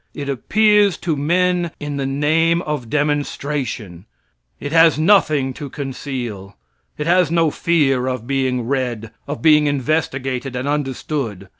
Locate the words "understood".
10.67-11.49